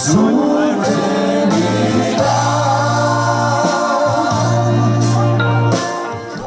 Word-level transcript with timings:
所。 0.00 0.49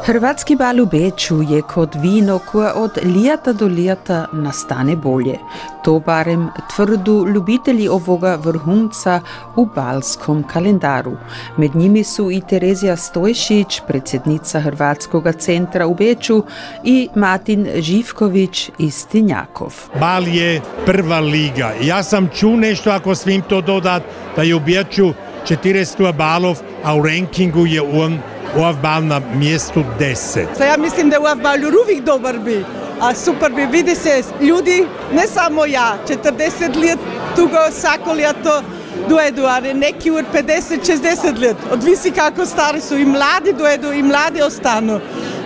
Hrvatski 0.04 0.52
bal 0.60 0.82
v 0.84 0.84
Beču 0.92 1.38
je 1.40 1.62
kot 1.64 1.94
vino, 1.96 2.34
ko 2.44 2.60
od 2.76 2.98
leta 3.08 3.54
do 3.56 3.64
leta 3.64 4.26
nastane 4.36 4.96
bolje. 4.96 5.38
To 5.84 5.94
barem 5.98 6.50
tvrdu 6.74 7.14
ljubitelji 7.34 7.88
ovoga 7.88 8.34
vrhunca 8.36 9.20
v 9.56 9.64
balskom 9.74 10.42
kalendaru. 10.44 11.16
Med 11.56 11.76
njimi 11.76 12.04
so 12.04 12.28
i 12.30 12.42
Terezija 12.48 12.96
Stojšić, 12.96 13.80
predsednica 13.88 14.60
Hrvatskega 14.60 15.32
centra 15.32 15.86
v 15.86 15.94
Beču, 15.94 16.42
in 16.84 17.08
Martin 17.16 17.66
Živković 17.76 18.70
iz 18.78 19.06
Tinjakov. 19.06 19.72
Bal 20.00 20.28
je 20.28 20.60
prva 20.84 21.20
liga. 21.20 21.72
Jaz 21.80 22.12
sem 22.12 22.28
čul 22.28 22.60
nešto, 22.60 22.90
ako 22.90 23.14
smem 23.14 23.42
to 23.48 23.60
dodati, 23.60 24.04
da 24.36 24.42
je 24.42 24.54
v 24.54 24.60
Beču 24.66 25.14
400 25.44 26.12
balov, 26.12 26.58
a 26.84 26.94
v 26.94 27.04
rankingu 27.04 27.66
je 27.66 27.82
on 27.82 28.18
UAV 28.56 29.04
na 29.04 29.20
mjestu 29.34 29.84
10. 29.98 30.46
Ja 30.68 30.76
mislim 30.78 31.10
da 31.10 31.16
je 31.16 31.20
UAV 31.20 31.38
uvijek 31.84 32.04
dobar 32.04 32.38
bi, 32.38 32.64
a 33.00 33.14
super 33.14 33.52
bi, 33.52 33.66
vidi 33.66 33.94
se 33.94 34.22
ljudi, 34.40 34.86
ne 35.12 35.26
samo 35.26 35.66
ja, 35.66 35.98
40 36.08 36.76
let 36.76 36.98
tugo 37.36 37.58
svako 37.72 38.14
ljeto 38.14 38.62
dojedu, 39.08 39.42
ali 39.44 39.74
neki 39.74 40.10
ur 40.10 40.24
50-60 40.34 41.40
let, 41.40 41.56
odvisi 41.72 42.10
kako 42.10 42.46
stari 42.46 42.80
su 42.80 42.96
i 42.96 43.04
mladi 43.04 43.52
dojedu 43.58 43.92
i 43.92 44.02
mladi 44.02 44.42
ostanu. 44.42 45.00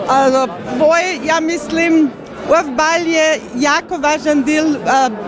A, 0.08 0.47
boje, 0.78 1.19
ja 1.25 1.41
mislim, 1.41 2.11
Bal 2.49 3.07
je 3.07 3.41
jako 3.57 3.97
važan 3.97 4.43
del 4.43 4.77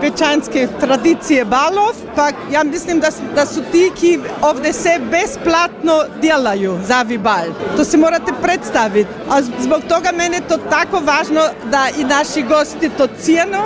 pečanske 0.01 0.67
tradicije 0.79 1.45
balov, 1.45 1.95
pa 2.15 2.31
ja 2.51 2.63
mislim 2.63 2.99
da, 2.99 3.09
da 3.35 3.45
su 3.45 3.61
ti 3.71 3.91
ki 3.99 4.19
ovdje 4.41 4.73
se 4.73 4.99
besplatno 5.11 6.03
djelaju 6.21 6.79
za 6.87 7.05
bal. 7.23 7.45
To 7.77 7.85
se 7.85 7.97
morate 7.97 8.31
predstaviti. 8.41 9.09
A 9.29 9.41
zbog 9.41 9.81
toga 9.89 10.11
mene 10.11 10.39
to 10.49 10.57
tako 10.57 10.99
važno 10.99 11.41
da 11.71 11.87
i 11.97 12.03
naši 12.03 12.41
gosti 12.41 12.89
to 12.97 13.07
cijenu. 13.21 13.59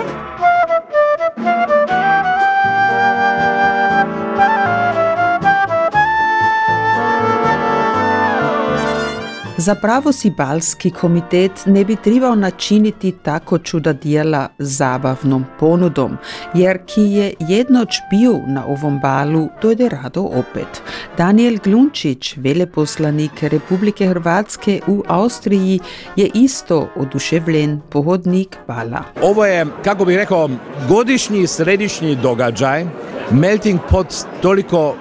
Zapravo 9.58 10.12
si 10.12 10.30
balski 10.30 10.90
komitet 10.90 11.50
ne 11.66 11.84
bi 11.84 11.96
trebal 11.96 12.38
načiniti 12.38 13.12
tako 13.22 13.58
čuda 13.58 13.92
djela 13.92 14.48
zabavnom 14.58 15.44
ponudom, 15.58 16.16
jer 16.54 16.78
ki 16.86 17.02
je 17.02 17.34
jednoč 17.40 18.00
bil 18.10 18.34
na 18.46 18.66
ovom 18.66 19.00
balu, 19.00 19.48
dojde 19.62 19.88
rado 19.88 20.22
opet. 20.22 20.82
Daniel 21.18 21.56
Glunčić, 21.64 22.36
veleposlanik 22.36 23.42
Republike 23.42 24.06
Hrvatske 24.06 24.80
u 24.86 25.02
Austriji, 25.08 25.80
je 26.16 26.30
isto 26.34 26.88
oduševljen 26.96 27.80
pohodnik 27.90 28.56
bala. 28.68 29.02
Ovo 29.22 29.46
je, 29.46 29.66
kako 29.84 30.04
bih 30.04 30.16
rekao, 30.16 30.50
godišnji 30.88 31.46
središnji 31.46 32.16
događaj, 32.16 32.86
melting 33.30 33.80
pot 33.90 34.14
toliko 34.42 34.94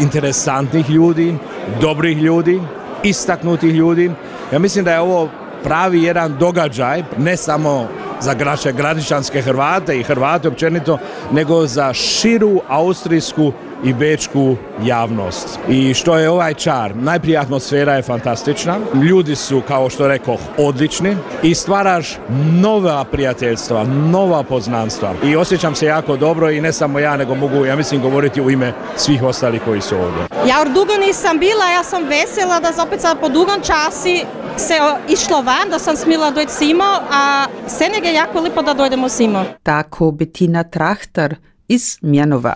interesantnih 0.00 0.90
ljudi, 0.90 1.34
dobrih 1.80 2.18
ljudi, 2.18 2.60
istaknutih 3.02 3.74
ljudi. 3.74 4.10
Ja 4.52 4.58
mislim 4.58 4.84
da 4.84 4.92
je 4.92 5.00
ovo 5.00 5.28
pravi 5.64 6.02
jedan 6.02 6.36
događaj, 6.38 7.02
ne 7.18 7.36
samo 7.36 7.88
za 8.20 8.34
naše 8.34 8.72
gradišćanske 8.72 9.42
Hrvate 9.42 9.98
i 9.98 10.02
Hrvate 10.02 10.48
općenito, 10.48 10.98
nego 11.32 11.66
za 11.66 11.92
širu 11.92 12.60
austrijsku 12.68 13.52
i 13.84 13.92
bečku 13.92 14.56
javnost. 14.82 15.58
I 15.68 15.94
što 15.94 16.16
je 16.18 16.30
ovaj 16.30 16.54
čar? 16.54 16.96
Najprije 16.96 17.38
atmosfera 17.38 17.94
je 17.94 18.02
fantastična, 18.02 18.78
ljudi 18.94 19.36
su, 19.36 19.62
kao 19.68 19.90
što 19.90 20.08
rekoh, 20.08 20.40
odlični 20.58 21.16
i 21.42 21.54
stvaraš 21.54 22.18
nova 22.52 23.04
prijateljstva, 23.04 23.84
nova 23.84 24.42
poznanstva. 24.42 25.14
I 25.24 25.36
osjećam 25.36 25.74
se 25.74 25.86
jako 25.86 26.16
dobro 26.16 26.50
i 26.50 26.60
ne 26.60 26.72
samo 26.72 26.98
ja, 26.98 27.16
nego 27.16 27.34
mogu, 27.34 27.64
ja 27.64 27.76
mislim, 27.76 28.02
govoriti 28.02 28.40
u 28.40 28.50
ime 28.50 28.72
svih 28.96 29.22
ostalih 29.22 29.62
koji 29.64 29.80
su 29.80 29.96
ovdje. 29.96 30.22
Ja 30.48 30.64
dugo 30.64 30.92
nisam 31.06 31.38
bila, 31.38 31.70
ja 31.70 31.84
sam 31.84 32.02
vesela 32.04 32.60
da 32.60 32.82
opet 32.82 33.00
sad 33.00 33.20
po 33.20 33.28
dugom 33.28 33.60
časi 33.62 34.24
se 34.56 34.74
išlo 35.08 35.42
van, 35.42 35.70
da 35.70 35.78
sam 35.78 35.96
smila 35.96 36.30
dojti 36.30 36.52
simo, 36.52 36.84
a 37.12 37.44
Seneg 37.66 38.04
je 38.04 38.14
jako 38.14 38.40
lipo 38.40 38.62
da 38.62 38.74
dojdemo 38.74 39.08
simo. 39.08 39.44
Tako 39.62 40.10
Betina 40.10 40.64
Trahtar 40.64 41.34
iz 41.68 41.98
Mjanova. 42.02 42.54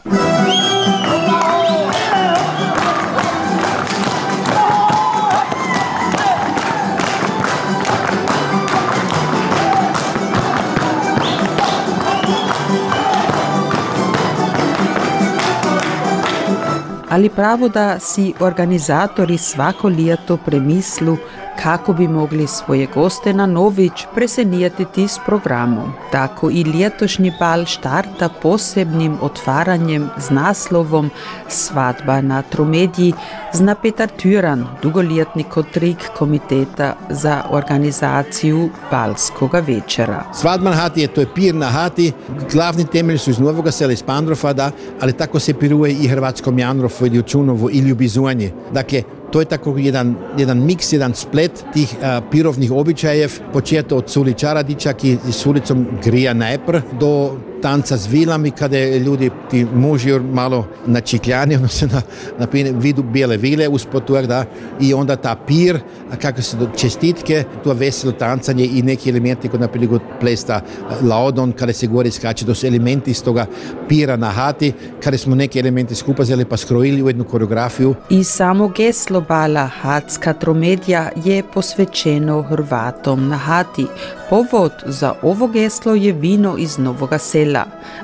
Ali 17.12 17.28
pravo 17.28 17.68
da 17.68 17.98
si 18.00 18.32
organizatori 18.40 19.38
svako 19.38 19.88
ljeto 19.88 20.36
premislu 20.36 21.16
kako 21.62 21.92
bi 21.92 22.08
mogli 22.08 22.46
svoje 22.46 22.86
goste 22.94 23.32
na 23.32 23.46
nović 23.46 23.92
presenijatiti 24.14 25.08
s 25.08 25.18
programom. 25.26 25.92
Tako 26.12 26.50
i 26.50 26.62
ljetošnji 26.62 27.32
bal 27.40 27.64
štarta 27.64 28.28
posebnim 28.42 29.18
otvaranjem 29.20 30.08
z 30.16 30.30
naslovom 30.30 31.10
Svadba 31.48 32.20
na 32.20 32.42
Tromediji 32.42 33.12
zna 33.52 33.74
Petar 33.74 34.08
Tyran, 34.22 34.64
dugoljetni 34.82 35.44
kotrik 35.44 35.98
komiteta 36.18 36.94
za 37.10 37.42
organizaciju 37.50 38.70
balskoga 38.90 39.60
večera. 39.60 40.24
Svadba 40.34 40.70
na 40.70 40.76
hati 40.76 41.00
je 41.00 41.06
to 41.06 41.20
je 41.20 41.34
pir 41.34 41.54
na 41.54 41.66
hati, 41.66 42.12
glavni 42.52 42.86
temelj 42.86 43.18
su 43.18 43.30
iz 43.30 43.38
Novoga 43.38 43.70
sela 43.70 43.92
iz 43.92 44.02
Pandrofada, 44.02 44.70
ali 45.00 45.12
tako 45.12 45.38
se 45.38 45.54
piruje 45.54 45.92
i 45.92 46.08
Hrvatskom 46.08 46.58
Janrofu 46.58 47.01
ili 47.06 47.18
u 47.18 47.22
Čunovu 47.22 47.68
ili 47.72 47.92
u 47.92 47.94
Bizuanje. 47.94 48.50
Dakle, 48.72 49.02
to 49.32 49.40
je 49.40 49.44
tako 49.44 49.78
jedan, 49.78 50.14
jedan 50.38 50.64
miks, 50.64 50.92
jedan 50.92 51.14
splet 51.14 51.64
tih 51.72 51.94
a, 52.02 52.20
pirovnih 52.30 52.72
običajev, 52.72 53.32
početo 53.52 53.96
od 53.96 54.10
Suli 54.10 54.34
Čaradića 54.34 54.92
ki 54.92 55.16
s 55.30 55.46
ulicom 55.46 55.86
Grija 56.04 56.34
Najpr 56.34 56.80
do 57.00 57.36
tanca 57.62 57.96
s 57.96 58.08
vilami 58.08 58.50
kada 58.50 58.78
ljudi, 58.96 59.30
ti 59.50 59.66
muži 59.74 60.18
malo 60.18 60.66
načikljani, 60.86 61.54
odnosno 61.60 61.88
na, 61.92 62.02
na 62.38 62.46
vidu 62.72 63.02
bijele 63.02 63.36
vile 63.36 63.68
uspod 63.68 64.02
da, 64.28 64.44
i 64.80 64.94
onda 64.94 65.16
ta 65.16 65.36
pir, 65.46 65.80
kako 66.22 66.42
se 66.42 66.56
čestitke, 66.76 67.44
to 67.64 67.72
veselo 67.72 68.12
tancanje 68.12 68.64
i 68.64 68.82
neki 68.82 69.10
elementi 69.10 69.48
kod 69.48 69.60
naprimjer 69.60 70.00
plesta 70.20 70.60
laodon, 71.02 71.52
kada 71.52 71.72
se 71.72 71.86
gori 71.86 72.10
skače, 72.10 72.46
to 72.46 72.54
su 72.54 72.66
elementi 72.66 73.10
iz 73.10 73.22
toga 73.22 73.46
pira 73.88 74.16
na 74.16 74.30
hati, 74.30 74.72
kada 75.04 75.18
smo 75.18 75.34
neki 75.34 75.58
elementi 75.58 75.94
skupa 75.94 76.24
zeli 76.24 76.44
pa 76.44 76.56
skrojili 76.56 77.02
u 77.02 77.08
jednu 77.08 77.24
koreografiju. 77.24 77.94
I 78.10 78.24
samo 78.24 78.68
geslo 78.68 79.20
bala 79.20 79.66
Hatska 79.66 80.32
tromedija 80.32 81.10
je 81.24 81.42
posvećeno 81.54 82.42
Hrvatom 82.42 83.28
na 83.28 83.36
hati. 83.36 83.86
Povod 84.30 84.72
za 84.86 85.14
ovo 85.22 85.46
geslo 85.46 85.94
je 85.94 86.12
vino 86.12 86.56
iz 86.58 86.78
Novoga 86.78 87.18
sela. 87.18 87.51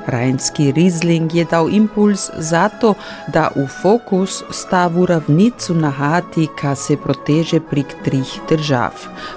Rajnski 0.06 0.72
Riesling 0.72 1.34
je 1.34 1.44
dal 1.44 1.68
impuls 1.70 2.30
zato, 2.38 2.94
da 3.26 3.48
v 3.56 3.66
fokus 3.82 4.42
stavu 4.50 5.06
ravnicu 5.06 5.74
na 5.74 5.90
hati, 5.90 6.48
ka 6.60 6.74
se 6.74 6.96
proteže 6.96 7.60
prek 7.60 7.86
trih 8.04 8.40
držav. 8.48 8.90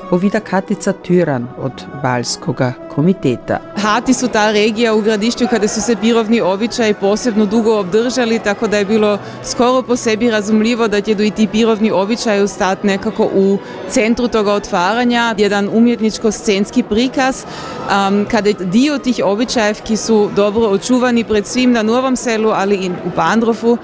Povida 0.10 0.40
Katica 0.40 0.94
Tyran 0.94 1.46
od 1.58 1.86
Balskoga 2.04 2.74
komiteta. 2.96 3.60
Hati 3.76 4.14
su 4.14 4.28
ta 4.28 4.52
regija 4.52 4.94
u 4.94 5.02
gradišću 5.02 5.48
kada 5.50 5.68
su 5.68 5.82
se 5.82 5.96
pirovni 5.96 6.42
običaji 6.42 6.94
posebno 6.94 7.46
dugo 7.46 7.80
obdržali, 7.80 8.40
tako 8.40 8.68
da 8.68 8.78
je 8.78 8.86
bilo 8.86 9.18
skoro 9.44 9.82
po 9.82 9.96
sebi 9.96 10.32
razumljivo 10.32 10.88
da 10.88 11.02
će 11.02 11.12
i 11.12 11.32
ti 11.32 11.48
pirovni 11.48 11.92
običaji 11.92 12.48
stati 12.48 12.88
nekako 12.88 13.30
u 13.34 13.58
centru 13.90 14.28
toga 14.28 14.54
otvaranja, 14.54 15.36
jedan 15.38 15.70
umjetničko-scenski 15.74 16.84
prikaz, 16.84 17.44
um, 17.44 18.26
kada 18.32 18.52
dio 18.52 18.98
tih 18.98 19.22
običajev 19.26 19.82
ki 19.84 19.98
su 20.02 20.30
dobro 20.36 20.68
očuvani 20.68 21.24
pred 21.24 21.48
svim 21.48 21.72
na 21.72 21.84
Novom 21.84 22.16
selu, 22.16 22.50
ali 22.50 22.76
i 22.76 22.90
u 22.90 23.12
Pandrofu 23.16 23.78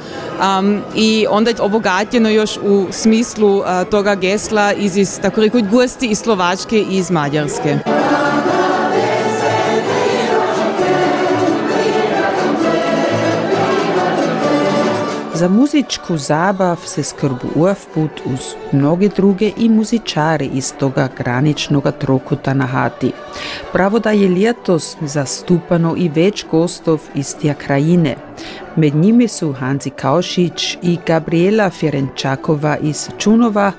um, 0.57 0.81
i 0.95 1.25
onda 1.29 1.51
obogatjeno 1.59 2.29
još 2.29 2.57
u 2.63 2.87
smislu 2.91 3.63
toga 3.91 4.15
gesla 4.15 4.73
iz, 4.73 4.97
iz 4.97 5.19
tako 5.21 5.41
rekao, 5.41 5.61
gosti 5.71 6.07
iz 6.07 6.19
Slovačke 6.19 6.79
i 6.79 6.97
iz 6.97 7.11
Mađarske. 7.11 7.79
Za 15.37 15.49
muzičku 15.49 16.17
zabav 16.17 16.75
se 16.85 17.03
skrbu 17.03 17.47
put 17.93 18.11
uz 18.25 18.39
mnoge 18.71 19.09
druge 19.09 19.51
i 19.57 19.69
muzičari 19.69 20.49
iz 20.53 20.73
toga 20.79 21.09
graničnog 21.17 21.87
trokuta 21.99 22.53
na 22.53 22.65
hati. 22.65 23.11
Pravo 23.73 23.99
da 23.99 24.11
je 24.11 24.29
letos 24.29 24.97
zastupano 25.01 25.93
i 25.97 26.09
več 26.09 26.45
gostov 26.51 27.01
iz 27.15 27.35
tija 27.35 27.53
krajine. 27.53 28.15
Med 28.75 28.95
njimi 28.95 29.27
su 29.27 29.53
Hanzi 29.53 29.89
Kaušić 29.89 30.77
i 30.81 30.97
Gabriela 31.05 31.69
Ferenčakova 31.69 32.77
iz 32.77 33.09
Čunova 33.17 33.71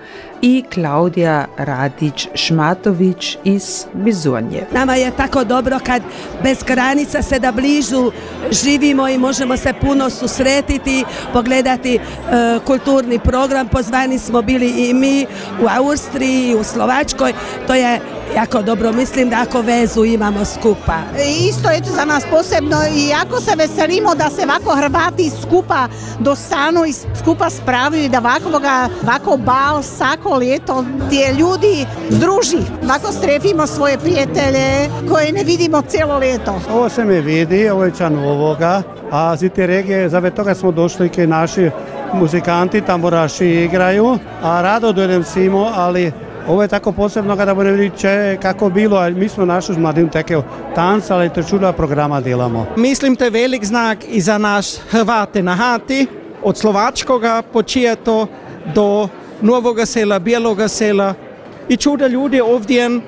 i 0.42 0.64
Klaudija 0.74 1.46
Radić-Šmatović 1.58 3.36
iz 3.44 3.84
Bizonje. 3.92 4.66
Nama 4.72 4.94
je 4.94 5.10
tako 5.16 5.44
dobro 5.44 5.78
kad 5.86 6.02
bez 6.42 6.58
granica 6.66 7.22
se 7.22 7.38
da 7.38 7.52
bližu 7.52 8.12
živimo 8.50 9.08
i 9.08 9.18
možemo 9.18 9.56
se 9.56 9.72
puno 9.80 10.10
susretiti, 10.10 11.04
pogledati 11.32 11.94
e, 11.94 12.00
kulturni 12.66 13.18
program. 13.18 13.68
Pozvani 13.68 14.18
smo 14.18 14.42
bili 14.42 14.88
i 14.88 14.94
mi 14.94 15.26
u 15.62 15.66
Austriji, 15.78 16.54
u 16.54 16.64
Slovačkoj. 16.64 17.32
To 17.66 17.74
je 17.74 18.00
jako 18.36 18.62
dobro. 18.62 18.92
Mislim 18.92 19.30
da 19.30 19.42
ako 19.48 19.60
vezu 19.60 20.04
imamo 20.04 20.44
skupa. 20.44 20.98
Isto 21.48 21.70
je 21.70 21.80
za 21.96 22.04
nas 22.04 22.24
posebno 22.30 22.76
i 22.96 23.08
jako 23.08 23.40
se 23.40 23.50
veselimo 23.56 24.14
da 24.14 24.30
se 24.30 24.46
ovako 24.48 24.76
Hrvati 24.76 25.30
skupa 25.42 25.88
dostanu 26.18 26.84
i 26.86 26.92
skupa 26.92 27.50
spravljaju 27.50 28.04
i 28.04 28.08
da 28.08 28.18
ovako, 28.18 28.48
ovako 29.02 29.36
bal 29.36 29.82
svako 29.82 30.40
ljeto 30.40 30.84
gdje 31.06 31.32
ljudi 31.32 31.86
združi. 32.10 32.58
Ovako 32.84 33.12
strefimo 33.12 33.66
svoje 33.66 33.98
prijatelje 33.98 34.88
koje 35.08 35.32
ne 35.32 35.44
vidimo 35.44 35.82
cijelo 35.82 36.18
ljeto. 36.20 36.60
Ovo 36.72 36.88
se 36.88 37.04
mi 37.04 37.20
vidi, 37.20 37.70
ovo 37.70 37.84
je 37.84 37.92
čan 37.98 38.18
ovoga, 38.18 38.82
a 39.10 39.36
z 39.36 39.48
te 39.48 39.66
regije, 39.66 40.08
za 40.08 40.30
toga 40.30 40.54
smo 40.54 40.72
došli 40.72 41.10
i 41.16 41.26
naši 41.26 41.70
muzikanti, 42.12 42.80
tamburaši 42.80 43.46
igraju, 43.46 44.18
a 44.42 44.62
rado 44.62 44.92
dojdem 44.92 45.24
simo, 45.24 45.70
ali 45.74 46.12
ovo 46.48 46.62
je 46.62 46.68
tako 46.68 46.92
posebno 46.92 47.36
kada 47.36 47.54
budemo 47.54 47.76
vidjeti 47.76 48.42
kako 48.42 48.70
bilo, 48.70 48.96
a 48.96 49.10
mi 49.10 49.28
smo 49.28 49.44
našli 49.44 49.74
s 49.74 49.78
mladim 49.78 50.08
teke 50.08 50.36
tanca, 50.74 51.14
ali 51.14 51.30
to 51.30 51.42
čuda 51.42 51.72
programa 51.72 52.20
delamo. 52.20 52.66
Mislim, 52.76 53.16
to 53.16 53.24
je 53.24 53.30
velik 53.30 53.64
znak 53.64 53.98
i 54.08 54.20
za 54.20 54.38
naš 54.38 54.66
Hrvate 54.90 55.42
na 55.42 55.54
hati, 55.54 56.06
od 56.42 56.56
Slovačkoga 56.56 57.42
počijeto 57.52 58.26
do 58.74 59.08
Novoga 59.40 59.86
sela, 59.86 60.18
Bijeloga 60.18 60.68
sela. 60.68 61.14
I 61.68 61.76
čuda 61.76 62.06
ljudi 62.06 62.40
ovdje 62.40 63.00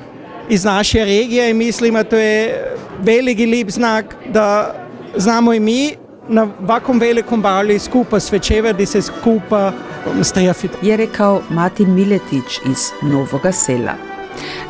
iz 0.49 0.65
naše 0.65 1.05
regije 1.05 1.51
i 1.51 1.55
mislim 1.55 1.95
da 1.95 2.05
to 2.05 2.17
je 2.17 2.67
veliki 3.03 3.47
lip 3.47 3.71
znak 3.71 4.17
da 4.33 4.75
znamo 5.17 5.53
i 5.53 5.61
mi 5.61 5.95
na 6.31 6.49
ovakvom 6.63 6.99
velikom 7.01 7.43
balu 7.43 7.79
skupa 7.79 8.21
svečevati 8.21 8.87
se 8.87 9.03
skupa 9.03 9.73
strefiti. 10.23 10.87
Je 10.87 10.97
rekao 10.97 11.43
Martin 11.51 11.95
Miletić 11.95 12.61
iz 12.71 12.91
Novoga 13.03 13.53
sela. 13.53 13.93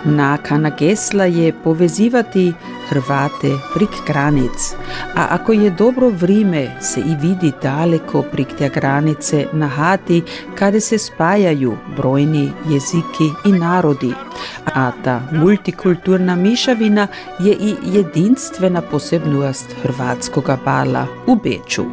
Nakana 0.04 0.70
gesla 0.78 1.24
je 1.24 1.52
povezivati 1.64 2.52
Hrvate 2.90 3.58
prek 3.74 4.02
granic, 4.06 4.74
a 5.14 5.26
ako 5.30 5.52
je 5.52 5.70
dobro 5.70 6.08
vrime, 6.08 6.76
se 6.80 7.00
i 7.00 7.14
vidi 7.20 7.52
daleko 7.62 8.22
prek 8.22 8.48
te 8.58 8.68
granice 8.68 9.46
na 9.52 9.68
hati, 9.68 10.22
kada 10.54 10.80
se 10.80 10.98
spajaju 10.98 11.76
brojni 11.96 12.52
jeziki 12.68 13.30
i 13.44 13.52
narodi. 13.52 14.12
A 14.74 14.90
ta 15.04 15.20
multikulturna 15.32 16.36
mišavina 16.36 17.06
je 17.38 17.52
i 17.52 17.74
jedinstvena 17.84 18.82
posebnost 18.82 19.74
hrvatskoga 19.82 20.58
bala 20.64 21.06
u 21.26 21.36
Beču. 21.36 21.84